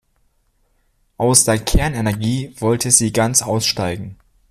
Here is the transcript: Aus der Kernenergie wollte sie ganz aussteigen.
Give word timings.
Aus 1.17 1.43
der 1.43 1.59
Kernenergie 1.59 2.55
wollte 2.57 2.89
sie 2.89 3.13
ganz 3.13 3.43
aussteigen. 3.43 4.17